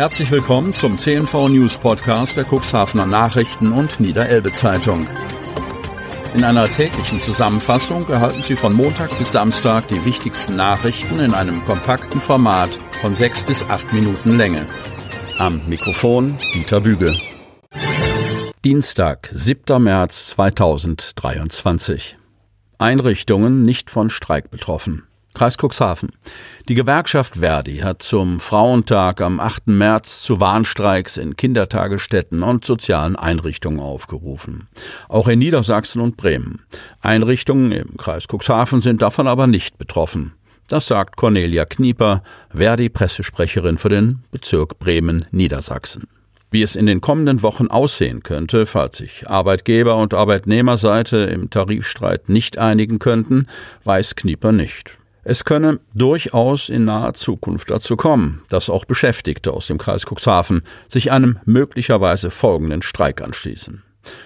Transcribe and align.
Herzlich 0.00 0.30
willkommen 0.30 0.72
zum 0.72 0.96
CNV 0.96 1.50
News 1.50 1.76
Podcast 1.76 2.34
der 2.34 2.46
Cuxhavener 2.50 3.04
Nachrichten 3.04 3.70
und 3.70 4.00
Niederelbe 4.00 4.50
Zeitung. 4.50 5.06
In 6.34 6.42
einer 6.42 6.64
täglichen 6.64 7.20
Zusammenfassung 7.20 8.08
erhalten 8.08 8.42
Sie 8.42 8.56
von 8.56 8.72
Montag 8.72 9.18
bis 9.18 9.32
Samstag 9.32 9.88
die 9.88 10.02
wichtigsten 10.06 10.56
Nachrichten 10.56 11.20
in 11.20 11.34
einem 11.34 11.62
kompakten 11.66 12.18
Format 12.18 12.70
von 13.02 13.14
sechs 13.14 13.44
bis 13.44 13.62
acht 13.68 13.92
Minuten 13.92 14.38
Länge. 14.38 14.64
Am 15.38 15.60
Mikrofon 15.68 16.38
Dieter 16.54 16.80
Büge. 16.80 17.14
Dienstag, 18.64 19.28
7. 19.34 19.82
März 19.82 20.28
2023. 20.28 22.16
Einrichtungen 22.78 23.60
nicht 23.64 23.90
von 23.90 24.08
Streik 24.08 24.50
betroffen. 24.50 25.09
Kreis 25.34 25.56
Cuxhaven. 25.56 26.10
Die 26.68 26.74
Gewerkschaft 26.74 27.36
Verdi 27.36 27.78
hat 27.78 28.02
zum 28.02 28.40
Frauentag 28.40 29.20
am 29.20 29.40
8. 29.40 29.68
März 29.68 30.22
zu 30.22 30.40
Warnstreiks 30.40 31.16
in 31.16 31.36
Kindertagesstätten 31.36 32.42
und 32.42 32.64
sozialen 32.64 33.16
Einrichtungen 33.16 33.80
aufgerufen. 33.80 34.68
Auch 35.08 35.28
in 35.28 35.38
Niedersachsen 35.38 36.02
und 36.02 36.16
Bremen. 36.16 36.62
Einrichtungen 37.00 37.72
im 37.72 37.96
Kreis 37.96 38.26
Cuxhaven 38.30 38.80
sind 38.80 39.02
davon 39.02 39.26
aber 39.26 39.46
nicht 39.46 39.78
betroffen. 39.78 40.34
Das 40.68 40.86
sagt 40.86 41.16
Cornelia 41.16 41.64
Knieper, 41.64 42.22
Verdi-Pressesprecherin 42.54 43.78
für 43.78 43.88
den 43.88 44.22
Bezirk 44.30 44.78
Bremen-Niedersachsen. 44.78 46.06
Wie 46.52 46.62
es 46.62 46.76
in 46.76 46.86
den 46.86 47.00
kommenden 47.00 47.42
Wochen 47.42 47.68
aussehen 47.68 48.22
könnte, 48.22 48.66
falls 48.66 48.98
sich 48.98 49.28
Arbeitgeber 49.28 49.96
und 49.96 50.14
Arbeitnehmerseite 50.14 51.18
im 51.18 51.50
Tarifstreit 51.50 52.28
nicht 52.28 52.58
einigen 52.58 52.98
könnten, 52.98 53.46
weiß 53.84 54.16
Knieper 54.16 54.52
nicht. 54.52 54.99
Es 55.30 55.44
könne 55.44 55.78
durchaus 55.94 56.68
in 56.68 56.86
naher 56.86 57.14
Zukunft 57.14 57.70
dazu 57.70 57.94
kommen, 57.94 58.42
dass 58.48 58.68
auch 58.68 58.84
Beschäftigte 58.84 59.52
aus 59.52 59.68
dem 59.68 59.78
Kreis 59.78 60.04
Cuxhaven 60.04 60.62
sich 60.88 61.12
einem 61.12 61.38
möglicherweise 61.44 62.30
folgenden 62.30 62.82
Streik 62.82 63.20
anschließen. 63.20 63.84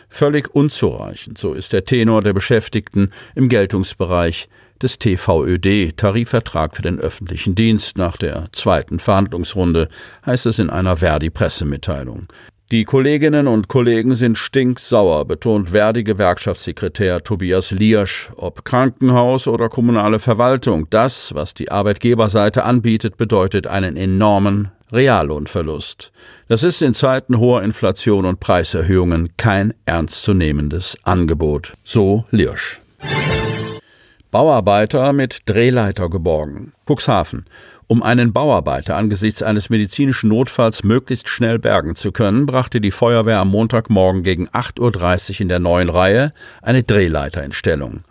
Völlig 0.08 0.54
unzureichend, 0.54 1.36
so 1.36 1.52
ist 1.52 1.74
der 1.74 1.84
Tenor 1.84 2.22
der 2.22 2.32
Beschäftigten 2.32 3.10
im 3.34 3.50
Geltungsbereich 3.50 4.48
des 4.80 4.98
TVÖD, 4.98 5.94
Tarifvertrag 5.94 6.74
für 6.74 6.80
den 6.80 6.98
öffentlichen 6.98 7.54
Dienst 7.54 7.98
nach 7.98 8.16
der 8.16 8.46
zweiten 8.52 8.98
Verhandlungsrunde, 8.98 9.90
heißt 10.24 10.46
es 10.46 10.58
in 10.58 10.70
einer 10.70 10.96
Verdi-Pressemitteilung. 10.96 12.28
Die 12.70 12.86
Kolleginnen 12.86 13.46
und 13.46 13.68
Kollegen 13.68 14.14
sind 14.14 14.38
stinksauer, 14.38 15.26
betont 15.26 15.68
Verdi-Gewerkschaftssekretär 15.68 17.22
Tobias 17.22 17.72
Liersch. 17.72 18.32
Ob 18.36 18.64
Krankenhaus 18.64 19.46
oder 19.46 19.68
kommunale 19.68 20.18
Verwaltung, 20.18 20.86
das, 20.88 21.34
was 21.34 21.52
die 21.52 21.70
Arbeitgeberseite 21.70 22.64
anbietet, 22.64 23.18
bedeutet 23.18 23.66
einen 23.66 23.98
enormen 23.98 24.70
Reallohnverlust. 24.90 26.10
Das 26.48 26.62
ist 26.62 26.80
in 26.80 26.94
Zeiten 26.94 27.38
hoher 27.38 27.62
Inflation 27.62 28.24
und 28.24 28.40
Preiserhöhungen 28.40 29.36
kein 29.36 29.74
ernstzunehmendes 29.84 30.96
Angebot. 31.04 31.74
So 31.84 32.24
Liersch. 32.30 32.80
Bauarbeiter 34.34 35.12
mit 35.12 35.42
Drehleiter 35.48 36.10
geborgen. 36.10 36.72
Cuxhaven. 36.88 37.44
Um 37.86 38.02
einen 38.02 38.32
Bauarbeiter 38.32 38.96
angesichts 38.96 39.44
eines 39.44 39.70
medizinischen 39.70 40.28
Notfalls 40.28 40.82
möglichst 40.82 41.28
schnell 41.28 41.60
bergen 41.60 41.94
zu 41.94 42.10
können, 42.10 42.44
brachte 42.44 42.80
die 42.80 42.90
Feuerwehr 42.90 43.38
am 43.38 43.50
Montagmorgen 43.50 44.24
gegen 44.24 44.48
8.30 44.48 45.34
Uhr 45.34 45.40
in 45.42 45.48
der 45.48 45.60
neuen 45.60 45.88
Reihe 45.88 46.32
eine 46.62 46.82
Drehleiter 46.82 47.44
in 47.44 47.52
Stellung. 47.52 48.02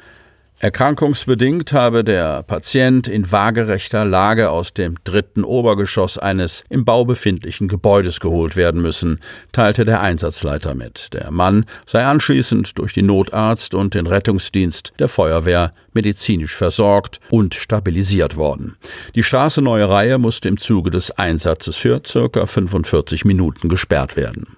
Erkrankungsbedingt 0.63 1.73
habe 1.73 2.05
der 2.05 2.41
Patient 2.43 3.09
in 3.09 3.29
waagerechter 3.29 4.05
Lage 4.05 4.49
aus 4.49 4.73
dem 4.73 4.95
dritten 5.03 5.43
Obergeschoss 5.43 6.17
eines 6.17 6.63
im 6.69 6.85
Bau 6.85 7.03
befindlichen 7.03 7.67
Gebäudes 7.67 8.21
geholt 8.21 8.55
werden 8.55 8.81
müssen, 8.81 9.19
teilte 9.51 9.83
der 9.83 9.99
Einsatzleiter 9.99 10.73
mit. 10.73 11.11
Der 11.11 11.31
Mann 11.31 11.65
sei 11.85 12.05
anschließend 12.05 12.79
durch 12.79 12.93
den 12.93 13.07
Notarzt 13.07 13.75
und 13.75 13.93
den 13.93 14.07
Rettungsdienst 14.07 14.93
der 14.99 15.09
Feuerwehr 15.09 15.73
medizinisch 15.91 16.55
versorgt 16.55 17.19
und 17.29 17.55
stabilisiert 17.55 18.37
worden. 18.37 18.77
Die 19.15 19.23
Straße 19.23 19.61
Neue 19.61 19.89
Reihe 19.89 20.17
musste 20.17 20.47
im 20.47 20.55
Zuge 20.55 20.91
des 20.91 21.11
Einsatzes 21.11 21.75
für 21.75 22.01
circa 22.07 22.45
45 22.45 23.25
Minuten 23.25 23.67
gesperrt 23.67 24.15
werden. 24.15 24.55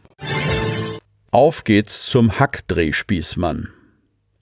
Auf 1.32 1.64
geht's 1.64 2.06
zum 2.06 2.38
Hackdrehspießmann. 2.38 3.70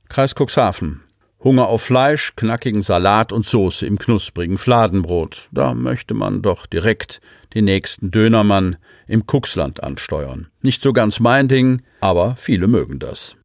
Kreis 0.09 0.35
Cuxhaven. 0.35 0.99
Hunger 1.43 1.67
auf 1.67 1.81
Fleisch, 1.81 2.33
knackigen 2.35 2.81
Salat 2.81 3.33
und 3.33 3.45
Soße 3.45 3.85
im 3.85 3.97
knusprigen 3.97 4.57
Fladenbrot. 4.57 5.49
Da 5.51 5.73
möchte 5.73 6.13
man 6.13 6.41
doch 6.41 6.65
direkt 6.65 7.19
den 7.53 7.65
nächsten 7.65 8.09
Dönermann 8.09 8.77
im 9.07 9.25
Kuxland 9.25 9.83
ansteuern. 9.83 10.47
Nicht 10.61 10.81
so 10.81 10.93
ganz 10.93 11.19
mein 11.19 11.49
Ding, 11.49 11.81
aber 11.99 12.35
viele 12.37 12.67
mögen 12.67 12.99
das. 12.99 13.35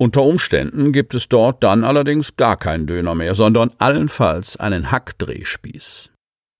Unter 0.00 0.22
Umständen 0.22 0.92
gibt 0.92 1.14
es 1.14 1.28
dort 1.28 1.64
dann 1.64 1.82
allerdings 1.82 2.36
gar 2.36 2.56
keinen 2.56 2.86
Döner 2.86 3.16
mehr, 3.16 3.34
sondern 3.34 3.72
allenfalls 3.78 4.56
einen 4.56 4.92
Hackdrehspieß. 4.92 6.12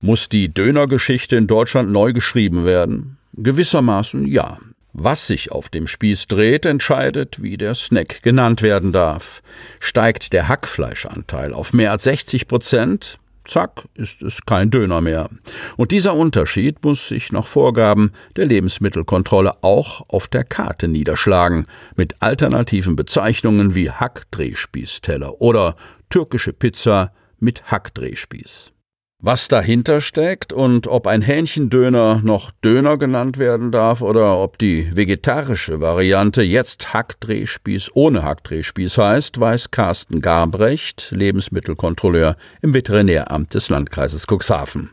Muss 0.02 0.28
die 0.28 0.52
Dönergeschichte 0.52 1.36
in 1.36 1.46
Deutschland 1.46 1.90
neu 1.90 2.12
geschrieben 2.12 2.64
werden? 2.64 3.18
Gewissermaßen 3.34 4.26
ja. 4.26 4.58
Was 4.92 5.26
sich 5.26 5.52
auf 5.52 5.68
dem 5.68 5.86
Spieß 5.86 6.26
dreht, 6.28 6.64
entscheidet, 6.64 7.42
wie 7.42 7.56
der 7.56 7.74
Snack 7.74 8.22
genannt 8.22 8.62
werden 8.62 8.92
darf. 8.92 9.42
Steigt 9.80 10.32
der 10.32 10.48
Hackfleischanteil 10.48 11.52
auf 11.52 11.72
mehr 11.72 11.92
als 11.92 12.04
60 12.04 12.48
Prozent, 12.48 13.18
zack, 13.48 13.84
ist 13.96 14.22
es 14.22 14.44
kein 14.46 14.70
Döner 14.70 15.00
mehr. 15.00 15.28
Und 15.76 15.90
dieser 15.90 16.14
Unterschied 16.14 16.84
muss 16.84 17.08
sich 17.08 17.32
nach 17.32 17.46
Vorgaben 17.46 18.12
der 18.36 18.46
Lebensmittelkontrolle 18.46 19.62
auch 19.62 20.08
auf 20.08 20.28
der 20.28 20.44
Karte 20.44 20.88
niederschlagen, 20.88 21.66
mit 21.96 22.14
alternativen 22.20 22.96
Bezeichnungen 22.96 23.74
wie 23.74 23.90
Hackdrehspießteller 23.90 25.40
oder 25.40 25.76
türkische 26.08 26.52
Pizza 26.52 27.12
mit 27.38 27.70
Hackdrehspieß. 27.70 28.72
Was 29.20 29.48
dahinter 29.48 30.00
steckt 30.00 30.52
und 30.52 30.86
ob 30.86 31.08
ein 31.08 31.22
Hähnchendöner 31.22 32.20
noch 32.22 32.52
Döner 32.62 32.98
genannt 32.98 33.36
werden 33.36 33.72
darf 33.72 34.00
oder 34.00 34.38
ob 34.38 34.58
die 34.58 34.94
vegetarische 34.94 35.80
Variante 35.80 36.42
jetzt 36.42 36.94
Hackdrehspieß 36.94 37.90
ohne 37.94 38.22
Hackdrehspieß 38.22 38.96
heißt, 38.96 39.40
weiß 39.40 39.72
Carsten 39.72 40.20
Garbrecht, 40.20 41.10
Lebensmittelkontrolleur 41.10 42.36
im 42.62 42.74
Veterinäramt 42.74 43.54
des 43.54 43.70
Landkreises 43.70 44.24
Cuxhaven. 44.28 44.90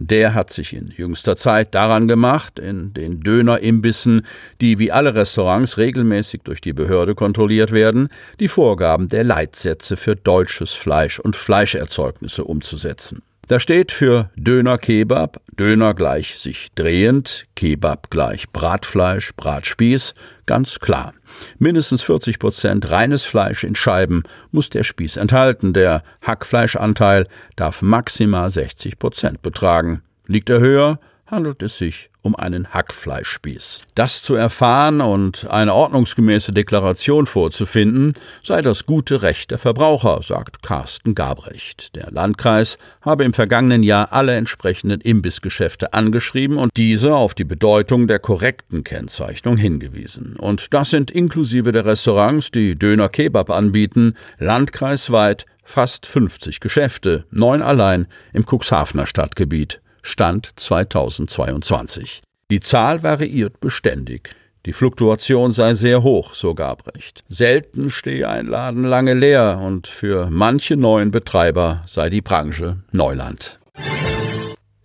Der 0.00 0.34
hat 0.34 0.52
sich 0.52 0.74
in 0.74 0.88
jüngster 0.88 1.36
Zeit 1.36 1.72
daran 1.76 2.08
gemacht, 2.08 2.58
in 2.58 2.92
den 2.92 3.20
Dönerimbissen, 3.20 4.26
die 4.60 4.80
wie 4.80 4.90
alle 4.90 5.14
Restaurants 5.14 5.78
regelmäßig 5.78 6.40
durch 6.42 6.60
die 6.60 6.72
Behörde 6.72 7.14
kontrolliert 7.14 7.70
werden, 7.70 8.08
die 8.40 8.48
Vorgaben 8.48 9.08
der 9.08 9.22
Leitsätze 9.22 9.96
für 9.96 10.16
deutsches 10.16 10.72
Fleisch 10.72 11.20
und 11.20 11.36
Fleischerzeugnisse 11.36 12.42
umzusetzen. 12.42 13.22
Da 13.50 13.58
steht 13.58 13.90
für 13.90 14.30
Döner 14.36 14.78
Kebab, 14.78 15.40
Döner 15.58 15.92
gleich 15.94 16.38
sich 16.38 16.68
drehend, 16.76 17.48
Kebab 17.56 18.08
gleich 18.08 18.48
Bratfleisch, 18.52 19.32
Bratspieß, 19.34 20.14
ganz 20.46 20.78
klar. 20.78 21.14
Mindestens 21.58 22.04
40 22.04 22.38
Prozent 22.38 22.92
reines 22.92 23.24
Fleisch 23.24 23.64
in 23.64 23.74
Scheiben 23.74 24.22
muss 24.52 24.70
der 24.70 24.84
Spieß 24.84 25.16
enthalten. 25.16 25.72
Der 25.72 26.04
Hackfleischanteil 26.22 27.26
darf 27.56 27.82
maximal 27.82 28.50
60 28.50 29.00
Prozent 29.00 29.42
betragen. 29.42 30.02
Liegt 30.28 30.48
er 30.48 30.60
höher, 30.60 31.00
handelt 31.26 31.60
es 31.60 31.76
sich 31.76 32.09
um 32.22 32.36
einen 32.36 32.72
Hackfleischspieß. 32.72 33.82
Das 33.94 34.22
zu 34.22 34.34
erfahren 34.34 35.00
und 35.00 35.50
eine 35.50 35.74
ordnungsgemäße 35.74 36.52
Deklaration 36.52 37.26
vorzufinden, 37.26 38.14
sei 38.42 38.62
das 38.62 38.86
gute 38.86 39.22
Recht 39.22 39.50
der 39.50 39.58
Verbraucher, 39.58 40.20
sagt 40.22 40.62
Carsten 40.62 41.14
Gabrecht. 41.14 41.94
Der 41.96 42.10
Landkreis 42.10 42.78
habe 43.00 43.24
im 43.24 43.32
vergangenen 43.32 43.82
Jahr 43.82 44.12
alle 44.12 44.36
entsprechenden 44.36 45.00
Imbissgeschäfte 45.00 45.92
angeschrieben 45.92 46.58
und 46.58 46.76
diese 46.76 47.14
auf 47.14 47.34
die 47.34 47.44
Bedeutung 47.44 48.06
der 48.06 48.18
korrekten 48.18 48.84
Kennzeichnung 48.84 49.56
hingewiesen. 49.56 50.36
Und 50.36 50.74
das 50.74 50.90
sind 50.90 51.10
inklusive 51.10 51.72
der 51.72 51.84
Restaurants, 51.84 52.50
die 52.50 52.78
Döner 52.78 53.08
Kebab 53.08 53.50
anbieten, 53.50 54.14
landkreisweit 54.38 55.46
fast 55.70 56.06
50 56.06 56.60
Geschäfte, 56.60 57.24
neun 57.30 57.62
allein 57.62 58.06
im 58.32 58.44
Cuxhavener 58.44 59.06
Stadtgebiet. 59.06 59.80
Stand 60.02 60.50
2022. 60.56 62.22
Die 62.50 62.60
Zahl 62.60 63.02
variiert 63.02 63.60
beständig. 63.60 64.30
Die 64.66 64.72
Fluktuation 64.74 65.52
sei 65.52 65.72
sehr 65.72 66.02
hoch, 66.02 66.34
so 66.34 66.54
Gabrecht. 66.54 67.24
Selten 67.28 67.90
stehe 67.90 68.28
ein 68.28 68.46
Laden 68.46 68.82
lange 68.82 69.14
leer 69.14 69.58
und 69.64 69.86
für 69.86 70.28
manche 70.30 70.76
neuen 70.76 71.10
Betreiber 71.10 71.82
sei 71.86 72.10
die 72.10 72.20
Branche 72.20 72.78
Neuland. 72.92 73.58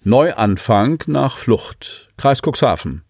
Neuanfang 0.03 1.03
nach 1.07 1.37
Flucht. 1.37 2.09
Kreis 2.15 2.41
Cuxhaven. 2.41 3.01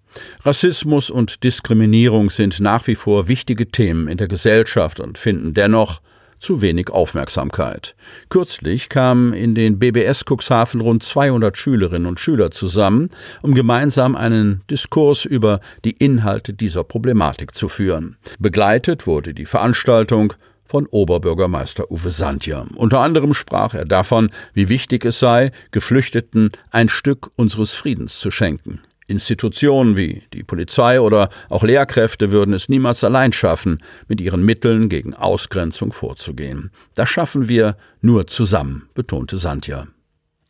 Rassismus 0.44 1.10
und 1.10 1.44
Diskriminierung 1.44 2.30
sind 2.30 2.60
nach 2.62 2.88
wie 2.88 2.96
vor 2.96 3.28
wichtige 3.28 3.68
Themen 3.68 4.08
in 4.08 4.18
der 4.18 4.28
Gesellschaft 4.28 5.00
und 5.00 5.18
finden 5.18 5.54
dennoch 5.54 6.02
zu 6.40 6.62
wenig 6.62 6.90
Aufmerksamkeit. 6.90 7.96
Kürzlich 8.30 8.90
kamen 8.90 9.34
in 9.34 9.56
den 9.56 9.80
BBS 9.80 10.24
Cuxhaven 10.26 10.82
rund 10.82 11.04
200 11.04 11.58
Schülerinnen 11.58 12.06
und 12.06 12.20
Schüler 12.20 12.52
zusammen, 12.52 13.10
um 13.42 13.54
gemeinsam 13.54 14.16
einen 14.16 14.62
Diskurs 14.70 15.26
über 15.26 15.60
die 15.84 15.92
Inhalte 15.92 16.54
dieser 16.54 16.84
Problematik 16.84 17.56
zu 17.56 17.70
führen. 17.70 18.18
Begleitet 18.40 19.08
wurde 19.08 19.34
die 19.34 19.46
Veranstaltung 19.46 20.34
von 20.66 20.88
Oberbürgermeister 20.88 21.92
Uwe 21.92 22.10
Sandja. 22.10 22.66
Unter 22.76 23.00
anderem 23.00 23.34
sprach 23.34 23.74
er 23.74 23.86
davon, 23.86 24.32
wie 24.54 24.70
wichtig 24.70 25.06
es 25.06 25.20
sei, 25.20 25.52
Geflüchteten 25.72 26.52
ein 26.72 26.90
Stück 26.90 27.30
unseres 27.36 27.74
Friedens 27.74 28.20
zu 28.20 28.32
schenken. 28.32 28.82
Institutionen 29.08 29.98
wie 29.98 30.24
die 30.34 30.44
Polizei 30.44 31.00
oder 31.00 31.30
auch 31.50 31.64
Lehrkräfte 31.64 32.32
würden 32.32 32.54
es 32.54 32.70
niemals 32.70 33.04
allein 33.04 33.32
schaffen, 33.32 33.80
mit 34.08 34.22
ihren 34.22 34.44
Mitteln 34.44 34.90
gegen 34.90 35.14
Ausgrenzung 35.14 35.92
vorzugehen. 35.92 36.72
Das 36.96 37.10
schaffen 37.10 37.48
wir 37.48 37.78
nur 38.02 38.28
zusammen, 38.28 38.90
betonte 38.94 39.38
Sandja. 39.38 39.88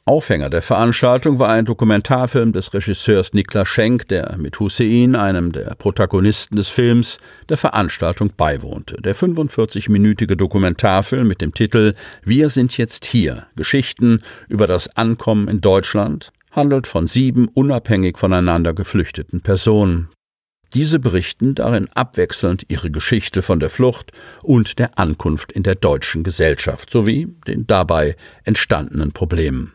Aufhänger 0.08 0.52
der 0.52 0.62
Veranstaltung 0.62 1.40
war 1.40 1.50
ein 1.50 1.66
Dokumentarfilm 1.66 2.52
des 2.52 2.76
Regisseurs 2.76 3.34
Niklas 3.34 3.68
Schenk, 3.68 4.08
der 4.08 4.38
mit 4.38 4.60
Hussein, 4.60 5.16
einem 5.16 5.52
der 5.52 5.74
Protagonisten 5.80 6.56
des 6.58 6.70
Films, 6.70 7.18
der 7.50 7.58
Veranstaltung 7.58 8.32
beiwohnte. 8.38 8.98
Der 9.02 9.16
45-minütige 9.16 10.36
Dokumentarfilm 10.36 11.28
mit 11.28 11.42
dem 11.42 11.56
Titel 11.56 11.96
Wir 12.24 12.50
sind 12.50 12.78
jetzt 12.78 13.04
hier. 13.06 13.48
Geschichten 13.56 14.22
über 14.48 14.68
das 14.68 14.96
Ankommen 14.96 15.48
in 15.48 15.60
Deutschland 15.60 16.32
handelt 16.56 16.88
von 16.88 17.08
sieben 17.08 17.48
unabhängig 17.48 18.18
voneinander 18.18 18.74
geflüchteten 18.74 19.42
Personen. 19.42 20.10
Diese 20.74 21.00
berichten 21.00 21.56
darin 21.56 21.88
abwechselnd 21.94 22.66
ihre 22.70 22.92
Geschichte 22.92 23.42
von 23.42 23.60
der 23.60 23.70
Flucht 23.70 24.12
und 24.42 24.80
der 24.80 24.98
Ankunft 24.98 25.52
in 25.52 25.64
der 25.64 25.76
deutschen 25.76 26.24
Gesellschaft 26.24 26.90
sowie 26.90 27.28
den 27.48 27.68
dabei 27.68 28.16
entstandenen 28.44 29.12
Problemen. 29.12 29.74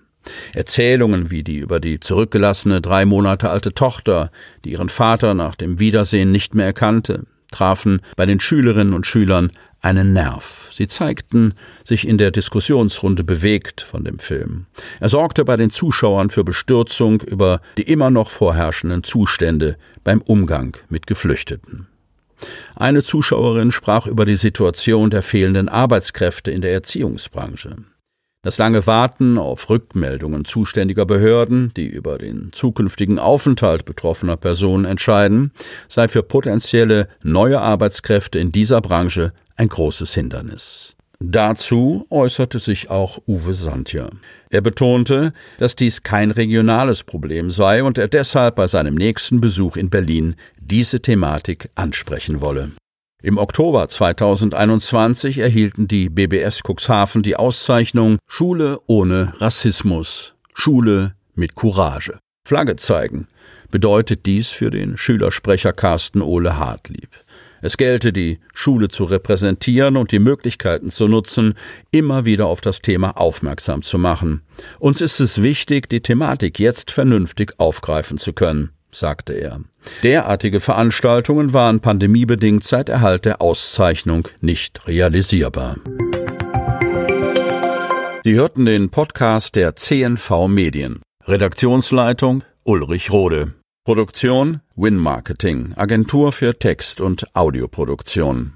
Erzählungen 0.53 1.31
wie 1.31 1.43
die 1.43 1.59
über 1.59 1.81
die 1.81 2.01
zurückgelassene 2.01 2.83
drei 2.83 3.07
Monate 3.07 3.49
alte 3.49 3.73
Tochter, 3.73 4.31
die 4.65 4.73
ihren 4.73 4.91
Vater 4.91 5.35
nach 5.35 5.55
dem 5.55 5.79
Wiedersehen 5.79 6.31
nicht 6.31 6.55
mehr 6.55 6.67
erkannte, 6.67 7.25
trafen 7.51 8.01
bei 8.17 8.27
den 8.27 8.41
Schülerinnen 8.41 8.93
und 8.93 9.07
Schülern 9.07 9.51
einen 9.81 10.13
Nerv. 10.13 10.69
Sie 10.73 10.89
zeigten 10.89 11.55
sich 11.85 12.07
in 12.07 12.19
der 12.19 12.31
Diskussionsrunde 12.31 13.25
bewegt 13.25 13.81
von 13.81 14.05
dem 14.05 14.19
Film. 14.19 14.67
Er 15.01 15.09
sorgte 15.09 15.45
bei 15.45 15.57
den 15.57 15.71
Zuschauern 15.71 16.31
für 16.31 16.45
Bestürzung 16.45 17.21
über 17.23 17.61
die 17.79 17.83
immer 17.91 18.11
noch 18.11 18.31
vorherrschenden 18.31 19.03
Zustände 19.03 19.77
beim 20.05 20.21
Umgang 20.21 20.77
mit 20.89 21.07
Geflüchteten. 21.07 21.87
Eine 22.75 23.03
Zuschauerin 23.03 23.71
sprach 23.73 24.07
über 24.07 24.25
die 24.25 24.37
Situation 24.37 25.11
der 25.11 25.23
fehlenden 25.23 25.69
Arbeitskräfte 25.69 26.51
in 26.51 26.63
der 26.63 26.73
Erziehungsbranche. 26.73 27.77
Das 28.43 28.57
lange 28.57 28.87
Warten 28.87 29.37
auf 29.37 29.69
Rückmeldungen 29.69 30.47
zuständiger 30.47 31.05
Behörden, 31.05 31.73
die 31.77 31.87
über 31.87 32.17
den 32.17 32.49
zukünftigen 32.53 33.19
Aufenthalt 33.19 33.85
betroffener 33.85 34.39
Personen 34.39 34.87
entscheiden, 34.87 35.53
sei 35.89 36.09
für 36.09 36.23
potenzielle 36.23 37.09
neue 37.23 37.61
Arbeitskräfte 37.61 38.39
in 38.39 38.51
dieser 38.51 38.81
Branche 38.81 39.35
ein 39.57 39.69
großes 39.69 40.15
Hindernis. 40.15 40.97
Dazu 41.23 42.07
äußerte 42.09 42.59
sich 42.61 42.89
auch 42.89 43.19
Uwe 43.29 43.53
Santja. 43.53 44.09
Er 44.49 44.63
betonte, 44.63 45.35
dass 45.59 45.77
dies 45.77 46.03
kein 46.03 46.31
regionales 46.31 47.05
Problem 47.05 47.51
sei 47.51 47.85
und 47.85 47.99
er 47.99 48.09
deshalb 48.09 48.55
bei 48.55 48.67
seinem 48.67 48.95
nächsten 48.95 49.43
Besuch 49.43 49.77
in 49.77 49.91
Berlin 49.91 50.35
diese 50.59 51.03
Thematik 51.03 51.69
ansprechen 51.75 52.41
wolle. 52.41 52.71
Im 53.23 53.37
Oktober 53.37 53.87
2021 53.87 55.39
erhielten 55.39 55.87
die 55.87 56.09
BBS 56.09 56.63
Cuxhaven 56.63 57.23
die 57.23 57.37
Auszeichnung 57.37 58.19
Schule 58.27 58.79
ohne 58.87 59.35
Rassismus, 59.37 60.35
Schule 60.55 61.15
mit 61.35 61.55
Courage. 61.55 62.19
Flagge 62.49 62.77
zeigen 62.77 63.29
bedeutet 63.71 64.25
dies 64.25 64.49
für 64.49 64.71
den 64.71 64.97
Schülersprecher 64.97 65.75
Carsten 65.75 66.23
Ole 66.23 66.57
Hartlieb. 66.57 67.11
Es 67.61 67.77
gelte, 67.77 68.11
die 68.15 68.39
Schule 68.55 68.89
zu 68.89 69.05
repräsentieren 69.05 69.99
und 69.99 70.13
die 70.13 70.19
Möglichkeiten 70.19 70.89
zu 70.89 71.07
nutzen, 71.07 71.55
immer 71.91 72.25
wieder 72.25 72.47
auf 72.47 72.63
das 72.63 72.81
Thema 72.81 73.19
aufmerksam 73.19 73.83
zu 73.83 73.99
machen. 73.99 74.41
Uns 74.79 75.03
ist 75.03 75.21
es 75.21 75.43
wichtig, 75.43 75.91
die 75.91 76.01
Thematik 76.01 76.59
jetzt 76.59 76.91
vernünftig 76.91 77.53
aufgreifen 77.59 78.17
zu 78.17 78.33
können 78.33 78.71
sagte 78.95 79.33
er. 79.33 79.61
Derartige 80.03 80.61
Veranstaltungen 80.61 81.53
waren 81.53 81.81
pandemiebedingt 81.81 82.65
seit 82.65 82.89
Erhalt 82.89 83.25
der 83.25 83.41
Auszeichnung 83.41 84.29
nicht 84.41 84.87
realisierbar. 84.87 85.77
Sie 88.23 88.35
hörten 88.35 88.67
den 88.67 88.91
Podcast 88.91 89.57
der 89.57 89.77
CNV 89.77 90.47
Medien. 90.49 91.01
Redaktionsleitung 91.25 92.45
Ulrich 92.65 93.11
Rode. 93.11 93.55
Produktion 93.85 94.61
Win 94.77 94.97
Marketing, 94.97 95.73
Agentur 95.75 96.33
für 96.33 96.59
Text- 96.59 97.01
und 97.01 97.35
Audioproduktion. 97.35 98.55